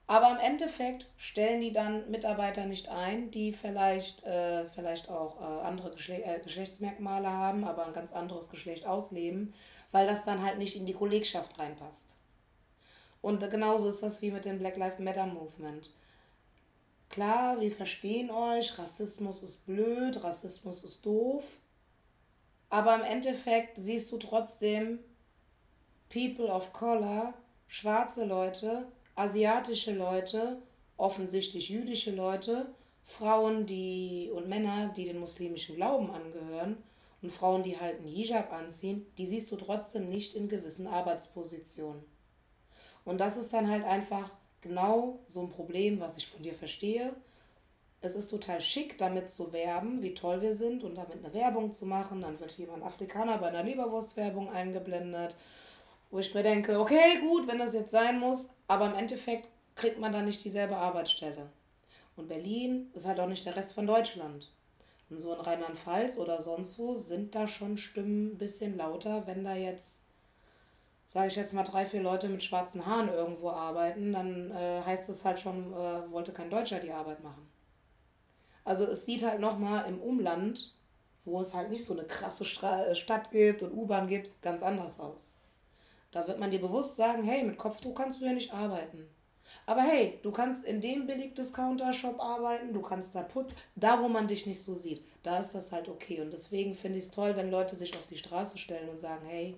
[0.07, 5.63] Aber im Endeffekt stellen die dann Mitarbeiter nicht ein, die vielleicht, äh, vielleicht auch äh,
[5.65, 9.55] andere Geschle äh, Geschlechtsmerkmale haben, aber ein ganz anderes Geschlecht ausleben,
[9.93, 12.17] weil das dann halt nicht in die Kollegschaft reinpasst.
[13.23, 15.91] Und genauso ist das wie mit dem Black Lives Matter Movement.
[17.11, 21.45] Klar, wir verstehen euch, Rassismus ist blöd, Rassismus ist doof,
[22.71, 25.01] aber im Endeffekt siehst du trotzdem
[26.09, 27.35] People of Color,
[27.67, 30.63] schwarze Leute, asiatische Leute,
[30.97, 32.73] offensichtlich jüdische Leute,
[33.05, 36.77] Frauen die und Männer, die den muslimischen Glauben angehören
[37.23, 42.03] und Frauen, die halt einen Hijab anziehen, die siehst du trotzdem nicht in gewissen Arbeitspositionen.
[43.05, 44.31] Und das ist dann halt einfach
[44.61, 47.15] genau so ein Problem, was ich von dir verstehe
[48.03, 51.73] es ist total schick, damit zu werben, wie toll wir sind und damit eine Werbung
[51.73, 52.23] zu machen.
[52.23, 55.37] Dann wird jemand Afrikaner bei einer Leberwurstwerbung eingeblendet,
[56.11, 59.99] wo ich mir denke, okay, gut, wenn das jetzt sein muss, aber im Endeffekt kriegt
[59.99, 61.51] man dann nicht dieselbe Arbeitsstelle.
[62.17, 64.51] Und Berlin ist halt auch nicht der Rest von Deutschland.
[65.11, 69.45] Und so in Rheinland-Pfalz oder sonst wo sind da schon Stimmen ein bisschen lauter, wenn
[69.45, 70.01] da jetzt,
[71.13, 75.09] sage ich jetzt mal, drei, vier Leute mit schwarzen Haaren irgendwo arbeiten, dann äh, heißt
[75.09, 77.50] es halt schon, äh, wollte kein Deutscher die Arbeit machen.
[78.71, 80.73] Also es sieht halt nochmal im Umland,
[81.25, 84.63] wo es halt nicht so eine krasse Stra äh, Stadt gibt und U-Bahn gibt, ganz
[84.63, 85.35] anders aus.
[86.13, 89.09] Da wird man dir bewusst sagen, hey, mit Kopftuch kannst du ja nicht arbeiten.
[89.67, 94.29] Aber hey, du kannst in dem Billig-Discounter-Shop arbeiten, du kannst da putz, da wo man
[94.29, 96.21] dich nicht so sieht, da ist das halt okay.
[96.21, 99.27] Und deswegen finde ich es toll, wenn Leute sich auf die Straße stellen und sagen,
[99.27, 99.57] hey,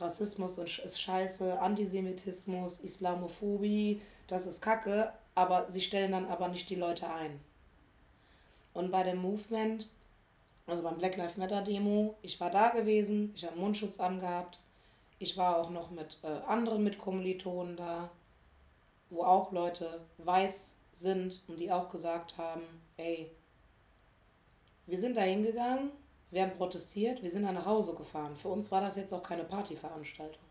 [0.00, 6.76] Rassismus ist scheiße, Antisemitismus, Islamophobie, das ist Kacke, aber sie stellen dann aber nicht die
[6.76, 7.40] Leute ein.
[8.78, 9.88] Und bei dem Movement
[10.68, 12.14] Also beim Black Lives Matter Demo.
[12.22, 14.60] Ich war da gewesen, ich habe Mundschutz angehabt.
[15.18, 18.08] Ich war auch noch mit äh, anderen Mitkommilitonen da,
[19.10, 22.62] wo auch Leute weiß sind und die auch gesagt haben,
[22.98, 23.28] ey,
[24.86, 25.90] wir sind da hingegangen,
[26.30, 28.36] wir haben protestiert, wir sind dann nach Hause gefahren.
[28.36, 30.44] Für uns war das jetzt auch keine Partyveranstaltung.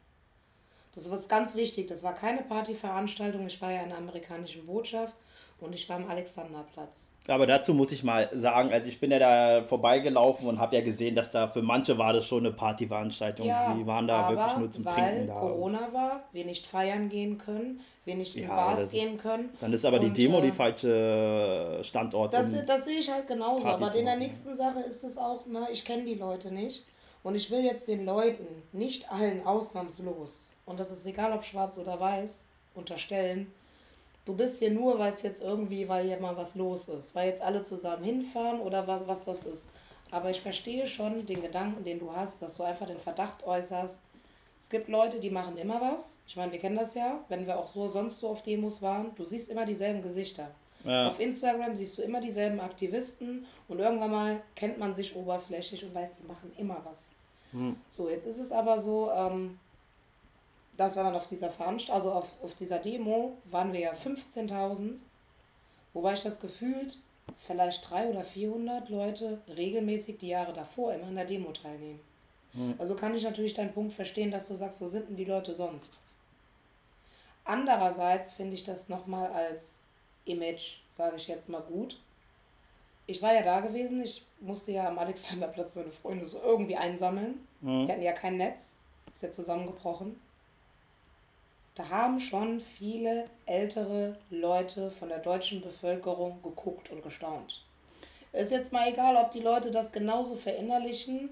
[0.96, 3.48] Das war ganz wichtig, das war keine Partyveranstaltung.
[3.48, 5.16] Ich war ja in der amerikanischen Botschaft
[5.62, 7.08] und ich war am Alexanderplatz.
[7.30, 10.82] Aber dazu muss ich mal sagen, also ich bin ja da vorbeigelaufen und habe ja
[10.82, 13.48] gesehen, dass da für manche war das schon eine Partyveranstaltung.
[13.48, 15.34] Ja, Sie waren da wirklich nur zum weil Trinken da.
[15.34, 19.50] Corona war, wir nicht feiern gehen können, wir nicht in ja, Bars gehen können.
[19.60, 22.34] Dann ist aber und, die Demo äh, die falsche Standort.
[22.34, 23.64] Das, das sehe ich halt genauso.
[23.64, 26.86] Party aber in der nächsten Sache ist es auch, ne, ich kenne die Leute nicht.
[27.24, 31.78] Und ich will jetzt den Leuten, nicht allen ausnahmslos, und das ist egal ob schwarz
[31.78, 33.52] oder weiß, unterstellen,
[34.28, 37.30] du bist hier nur, weil es jetzt irgendwie, weil hier mal was los ist, weil
[37.30, 39.68] jetzt alle zusammen hinfahren oder was, was das ist.
[40.12, 44.00] Aber ich verstehe schon den Gedanken, den du hast, dass du einfach den Verdacht äußerst.
[44.62, 46.16] Es gibt Leute, die machen immer was.
[46.28, 49.16] Ich meine, wir kennen das ja, wenn wir auch so sonst so auf Demos waren.
[49.16, 50.52] Du siehst immer dieselben Gesichter.
[50.84, 51.08] Ja.
[51.08, 55.94] Auf Instagram siehst du immer dieselben Aktivisten und irgendwann mal kennt man sich oberflächlich und
[55.94, 57.14] weiß, die machen immer was.
[57.52, 57.76] Hm.
[57.90, 59.60] So, jetzt ist es aber so, ähm,
[60.78, 64.94] das war dann auf dieser Veranstaltung, also auf, auf dieser Demo waren wir ja 15.000,
[65.94, 66.98] wobei ich das gefühlt
[67.40, 72.00] vielleicht 300 oder 400 Leute regelmäßig die Jahre davor immer an der Demo teilnehmen.
[72.54, 72.76] Mhm.
[72.78, 75.56] Also kann ich natürlich deinen Punkt verstehen, dass du sagst, wo sind denn die Leute
[75.56, 76.00] sonst?
[77.44, 79.80] Andererseits finde ich das nochmal als
[80.26, 82.00] Image, sage ich jetzt mal gut.
[83.08, 87.48] Ich war ja da gewesen, ich musste ja am Alexanderplatz meine Freunde so irgendwie einsammeln.
[87.62, 87.88] Mhm.
[87.88, 88.74] Wir hatten ja kein Netz,
[89.14, 90.20] ist ja zusammengebrochen
[91.78, 97.64] da haben schon viele ältere Leute von der deutschen Bevölkerung geguckt und gestaunt.
[98.34, 101.30] Ist jetzt mal egal, ob die Leute das genauso verinnerlichen.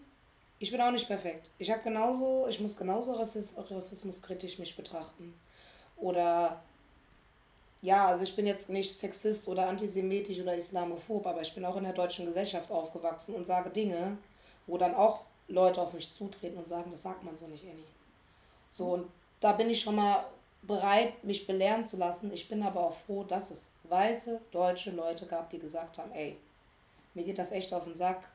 [0.60, 1.50] Ich bin auch nicht perfekt.
[1.58, 5.34] Ich habe genauso, ich muss genauso Rassismus, rassismuskritisch mich betrachten.
[5.98, 6.62] Oder
[7.82, 11.76] ja, also ich bin jetzt nicht sexist oder antisemitisch oder islamophob, aber ich bin auch
[11.76, 14.20] in der deutschen Gesellschaft aufgewachsen und sage Dinge,
[14.68, 17.84] wo dann auch Leute auf mich zutreten und sagen, das sagt man so nicht, Annie.
[18.70, 19.08] So, und
[19.40, 20.26] da bin ich schon mal
[20.67, 22.32] bereit, mich belehren zu lassen.
[22.34, 26.38] Ich bin aber auch froh, dass es weiße deutsche Leute gab, die gesagt haben, ey,
[27.13, 28.30] mir geht das echt auf den Sack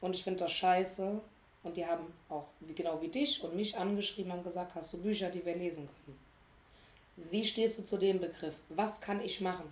[0.00, 1.20] und ich finde das scheiße.
[1.62, 5.28] Und die haben auch, genau wie dich und mich angeschrieben, haben gesagt, hast du Bücher,
[5.28, 6.18] die wir lesen können?
[7.30, 8.54] Wie stehst du zu dem Begriff?
[8.70, 9.70] Was kann ich machen?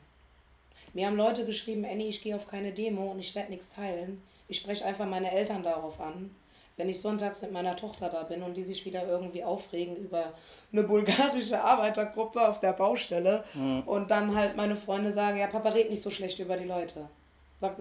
[0.92, 4.22] Mir haben Leute geschrieben, Annie, ich gehe auf keine Demo und ich werde nichts teilen.
[4.48, 6.30] Ich spreche einfach meine Eltern darauf an
[6.78, 10.32] wenn ich sonntags mit meiner Tochter da bin und die sich wieder irgendwie aufregen über
[10.72, 13.82] eine bulgarische Arbeitergruppe auf der Baustelle mhm.
[13.84, 17.08] und dann halt meine Freunde sagen, ja, Papa redet nicht so schlecht über die Leute.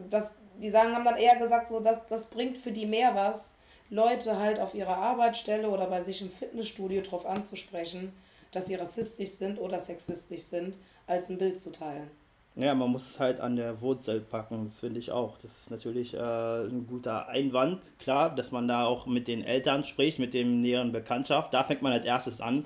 [0.10, 3.54] Das, die sagen, haben dann eher gesagt, so, das, das bringt für die mehr was,
[3.90, 8.12] Leute halt auf ihrer Arbeitsstelle oder bei sich im Fitnessstudio darauf anzusprechen,
[8.52, 12.10] dass sie rassistisch sind oder sexistisch sind, als ein Bild zu teilen.
[12.58, 15.38] Ja, man muss es halt an der Wurzel packen, das finde ich auch.
[15.44, 19.84] Das ist natürlich äh, ein guter Einwand, klar, dass man da auch mit den Eltern
[19.84, 21.54] spricht, mit dem näheren Bekanntschaft.
[21.54, 22.66] Da fängt man als erstes an.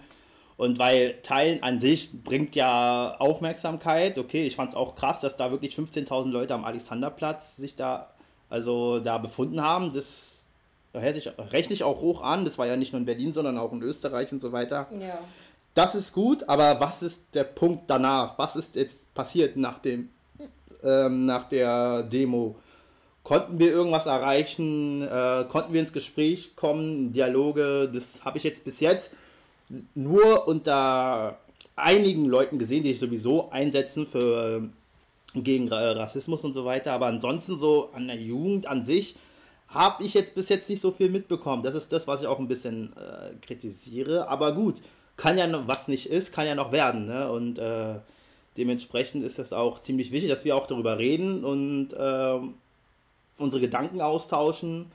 [0.56, 4.18] Und weil Teilen an sich bringt ja Aufmerksamkeit.
[4.18, 8.14] Okay, ich fand es auch krass, dass da wirklich 15.000 Leute am Alexanderplatz sich da,
[8.50, 9.92] also da befunden haben.
[9.92, 10.38] Das
[10.94, 12.46] rechne ich auch hoch an.
[12.46, 14.88] Das war ja nicht nur in Berlin, sondern auch in Österreich und so weiter.
[14.98, 15.20] Ja.
[15.74, 18.38] Das ist gut, aber was ist der Punkt danach?
[18.38, 20.10] Was ist jetzt passiert nach dem
[20.84, 22.56] ähm, nach der Demo?
[23.24, 25.04] Konnten wir irgendwas erreichen?
[25.04, 27.14] Äh, konnten wir ins Gespräch kommen?
[27.14, 27.90] Dialoge?
[27.94, 29.12] Das habe ich jetzt bis jetzt
[29.96, 31.38] nur unter
[31.76, 34.70] einigen Leuten gesehen, die sich sowieso einsetzen für
[35.34, 36.92] gegen Rassismus und so weiter.
[36.92, 39.16] Aber ansonsten so an der Jugend an sich
[39.70, 41.64] habe ich jetzt bis jetzt nicht so viel mitbekommen.
[41.64, 44.28] Das ist das, was ich auch ein bisschen äh, kritisiere.
[44.28, 44.82] Aber gut,
[45.22, 47.06] kann ja noch, was nicht ist, kann ja noch werden.
[47.06, 47.32] Ne?
[47.32, 48.00] Und äh,
[48.58, 52.40] dementsprechend ist es auch ziemlich wichtig, dass wir auch darüber reden und äh,
[53.38, 54.92] unsere Gedanken austauschen.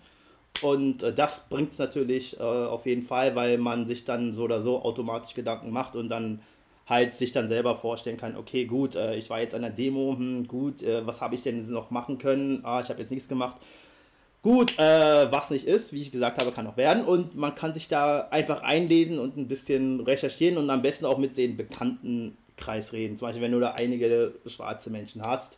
[0.63, 4.43] Und äh, das bringt es natürlich äh, auf jeden Fall, weil man sich dann so
[4.43, 6.41] oder so automatisch Gedanken macht und dann
[6.89, 10.17] halt sich dann selber vorstellen kann, okay, gut, äh, ich war jetzt an der Demo,
[10.17, 12.65] hm, gut, äh, was habe ich denn noch machen können?
[12.65, 13.59] Ah, ich habe jetzt nichts gemacht.
[14.43, 17.05] Gut, äh, was nicht ist, wie ich gesagt habe, kann noch werden.
[17.05, 21.19] Und man kann sich da einfach einlesen und ein bisschen recherchieren und am besten auch
[21.19, 23.17] mit den bekannten Kreis reden.
[23.17, 25.57] Zum Beispiel, wenn du da einige schwarze Menschen hast,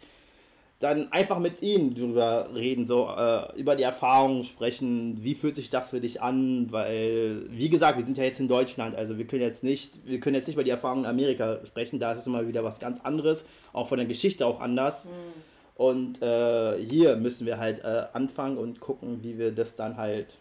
[0.80, 5.70] dann einfach mit ihnen drüber reden, so äh, über die Erfahrungen sprechen, wie fühlt sich
[5.70, 9.26] das für dich an, weil, wie gesagt, wir sind ja jetzt in Deutschland, also wir
[9.26, 12.20] können jetzt nicht, wir können jetzt nicht über die Erfahrungen in Amerika sprechen, da ist
[12.20, 15.06] es immer wieder was ganz anderes, auch von der Geschichte auch anders.
[15.06, 15.10] Mhm.
[15.78, 20.36] Und äh, hier müssen wir halt äh, anfangen und gucken, wie wir das dann halt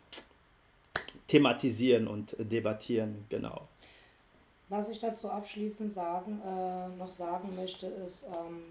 [1.28, 3.68] thematisieren und debattieren, genau.
[4.68, 8.64] Was ich dazu abschließend sagen, äh, noch sagen möchte, ist, ähm,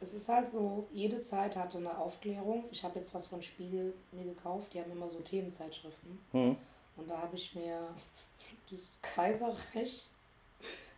[0.00, 2.64] es ist halt so, jede Zeit hatte eine Aufklärung.
[2.72, 6.18] Ich habe jetzt was von Spiegel mir gekauft, die haben immer so Themenzeitschriften.
[6.32, 6.56] Hm.
[6.96, 7.78] Und da habe ich mir
[8.72, 10.08] das Kaiserreich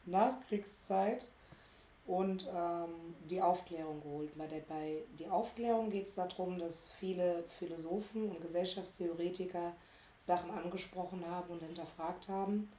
[0.07, 1.27] Nachkriegszeit
[2.07, 4.37] und ähm, die Aufklärung geholt.
[4.37, 9.73] Bei der bei die Aufklärung geht es darum, dass viele Philosophen und Gesellschaftstheoretiker
[10.23, 12.71] Sachen angesprochen haben und hinterfragt haben,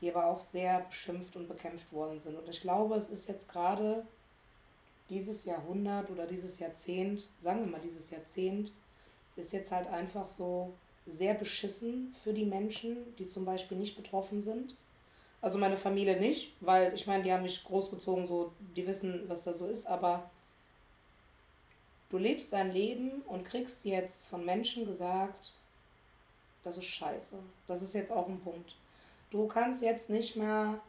[0.00, 2.36] die aber auch sehr beschimpft und bekämpft worden sind.
[2.36, 4.06] Und ich glaube, es ist jetzt gerade
[5.10, 8.72] dieses Jahrhundert oder dieses Jahrzehnt, sagen wir mal dieses Jahrzehnt,
[9.36, 10.72] ist jetzt halt einfach so
[11.06, 14.76] sehr beschissen für die Menschen, die zum Beispiel nicht betroffen sind
[15.40, 19.44] also meine Familie nicht, weil ich meine, die haben mich großgezogen, so, die wissen, was
[19.44, 20.30] da so ist, aber
[22.10, 25.54] du lebst dein Leben und kriegst jetzt von Menschen gesagt,
[26.64, 27.36] das ist scheiße.
[27.66, 28.74] Das ist jetzt auch ein Punkt.
[29.30, 30.80] Du kannst jetzt nicht mehr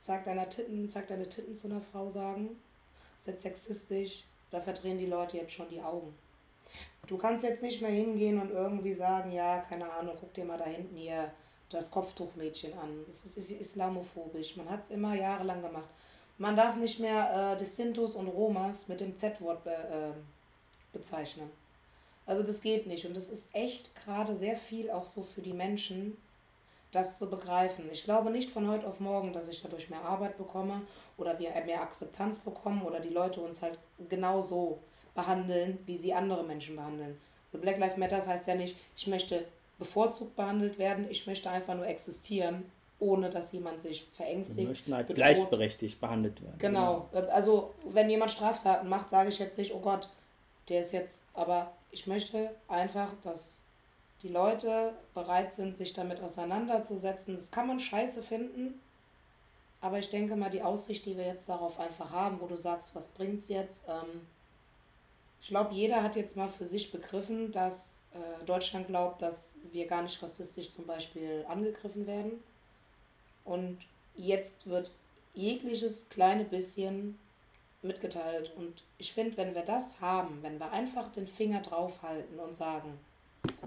[0.00, 2.60] zeig deine Titten, zeig deine Titten zu einer Frau sagen.
[3.18, 6.14] Das ist jetzt sexistisch, da verdrehen die Leute jetzt schon die Augen.
[7.06, 10.58] Du kannst jetzt nicht mehr hingehen und irgendwie sagen, ja, keine Ahnung, guck dir mal
[10.58, 11.30] da hinten hier
[11.70, 13.04] das Kopftuchmädchen an.
[13.08, 14.56] Es ist islamophobisch.
[14.56, 15.88] Man hat es immer jahrelang gemacht.
[16.38, 20.12] Man darf nicht mehr äh, die Sintus und Romas mit dem Z-Wort be, äh,
[20.92, 21.50] bezeichnen.
[22.26, 23.06] Also das geht nicht.
[23.06, 26.16] Und das ist echt gerade sehr viel auch so für die Menschen,
[26.92, 27.88] das zu begreifen.
[27.92, 30.82] Ich glaube nicht von heute auf morgen, dass ich dadurch mehr Arbeit bekomme
[31.16, 34.80] oder wir mehr Akzeptanz bekommen oder die Leute uns halt genauso
[35.14, 37.18] behandeln, wie sie andere Menschen behandeln.
[37.52, 39.46] Also Black Lives Matter heißt ja nicht, ich möchte
[39.78, 41.06] bevorzugt behandelt werden.
[41.10, 44.58] Ich möchte einfach nur existieren, ohne dass jemand sich verängstigt.
[44.58, 45.24] Wir möchten halt bedroht.
[45.24, 46.58] gleichberechtigt behandelt werden.
[46.58, 47.08] Genau.
[47.12, 47.28] genau.
[47.28, 50.10] Also wenn jemand Straftaten macht, sage ich jetzt nicht, oh Gott,
[50.68, 53.60] der ist jetzt, aber ich möchte einfach, dass
[54.22, 57.36] die Leute bereit sind, sich damit auseinanderzusetzen.
[57.36, 58.80] Das kann man scheiße finden,
[59.80, 62.94] aber ich denke mal, die Aussicht, die wir jetzt darauf einfach haben, wo du sagst,
[62.94, 63.82] was bringt es jetzt?
[63.86, 64.22] Ähm,
[65.42, 69.86] ich glaube, jeder hat jetzt mal für sich begriffen, dass äh, Deutschland glaubt, dass wir
[69.86, 72.42] gar nicht rassistisch zum Beispiel angegriffen werden.
[73.44, 73.78] Und
[74.16, 74.90] jetzt wird
[75.34, 77.18] jegliches kleine bisschen
[77.82, 78.52] mitgeteilt.
[78.56, 82.98] Und ich finde, wenn wir das haben, wenn wir einfach den Finger draufhalten und sagen,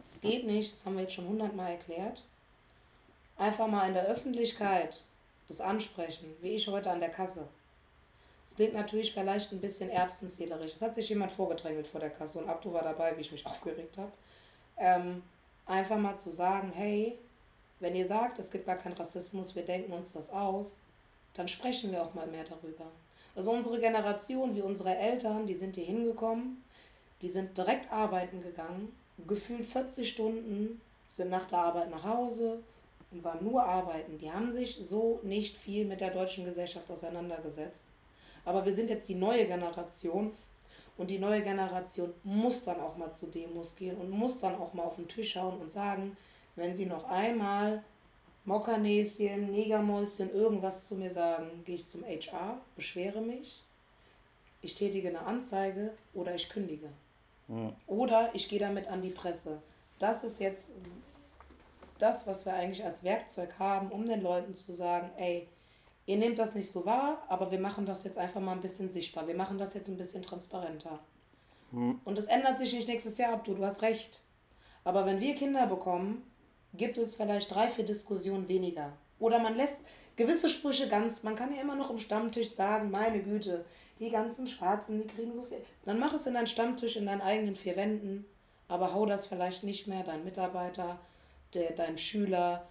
[0.10, 2.24] es geht nicht, das haben wir jetzt schon hundertmal erklärt,
[3.38, 5.04] einfach mal in der Öffentlichkeit
[5.48, 7.48] das ansprechen, wie ich heute an der Kasse.
[8.48, 10.74] Es klingt natürlich vielleicht ein bisschen erbsenzählerisch.
[10.74, 13.46] Es hat sich jemand vorgedrängelt vor der Kasse und Abdu war dabei, wie ich mich
[13.46, 14.12] aufgeregt habe
[14.80, 15.22] ähm,
[15.66, 17.18] einfach mal zu sagen, hey,
[17.80, 20.76] wenn ihr sagt, es gibt gar keinen Rassismus, wir denken uns das aus,
[21.34, 22.86] dann sprechen wir auch mal mehr darüber.
[23.36, 26.64] Also unsere Generation, wie unsere Eltern, die sind hier hingekommen,
[27.22, 28.94] die sind direkt arbeiten gegangen,
[29.28, 30.82] gefühlt 40 Stunden,
[31.16, 32.60] sind nach der Arbeit nach Hause
[33.12, 34.18] und waren nur arbeiten.
[34.18, 37.84] Die haben sich so nicht viel mit der deutschen Gesellschaft auseinandergesetzt.
[38.46, 40.32] Aber wir sind jetzt die neue Generation,
[41.00, 44.74] und die neue Generation muss dann auch mal zu Demos gehen und muss dann auch
[44.74, 46.18] mal auf den Tisch schauen und sagen,
[46.58, 47.84] wenn sie noch einmal
[48.44, 53.64] Mockernäschen, Negermäuschen, irgendwas zu mir sagen, gehe ich zum HR, beschwere mich,
[54.62, 56.90] ich tätige eine Anzeige oder ich kündige.
[57.48, 57.72] Mhm.
[57.88, 59.62] Oder ich gehe damit an die Presse.
[60.00, 60.72] Das ist jetzt
[61.98, 65.48] das, was wir eigentlich als Werkzeug haben, um den Leuten zu sagen, ey,
[66.10, 68.90] ihr nehmt das nicht so wahr, aber wir machen das jetzt einfach mal ein bisschen
[68.90, 69.28] sichtbar.
[69.28, 70.98] Wir machen das jetzt ein bisschen transparenter.
[71.72, 72.02] Hm.
[72.04, 74.24] Und das ändert sich nicht nächstes Jahr ab, du, du hast recht.
[74.84, 76.24] Aber wenn wir Kinder bekommen,
[76.74, 78.94] gibt es vielleicht drei, vier Diskussionen weniger.
[79.20, 79.78] Oder man lässt
[80.16, 83.64] gewisse Sprüche ganz, man kann ja immer noch im Stammtisch sagen, meine Güte,
[84.00, 85.62] die ganzen Schwarzen, die kriegen so viel.
[85.86, 88.26] Dann mach es in deinen Stammtisch, in deinen eigenen vier Wänden,
[88.68, 91.00] aber hau das vielleicht nicht mehr dein Mitarbeiter,
[91.54, 92.68] der, dein Schüler,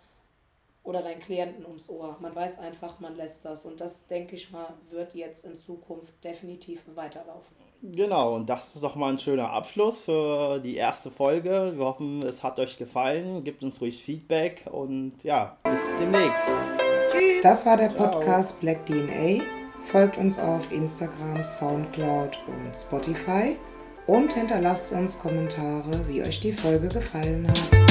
[0.88, 2.16] oder deinen Klienten ums Ohr.
[2.18, 3.66] Man weiß einfach, man lässt das.
[3.66, 7.54] Und das, denke ich mal, wird jetzt in Zukunft definitiv weiterlaufen.
[7.82, 11.74] Genau, und das ist auch mal ein schöner Abschluss für die erste Folge.
[11.76, 13.44] Wir hoffen, es hat euch gefallen.
[13.44, 16.48] Gebt uns ruhig Feedback und ja, bis demnächst.
[17.12, 17.42] Tschüss.
[17.42, 19.44] Das war der Podcast Black DNA.
[19.84, 23.58] Folgt uns auf Instagram, Soundcloud und Spotify
[24.06, 27.87] und hinterlasst uns Kommentare, wie euch die Folge gefallen hat.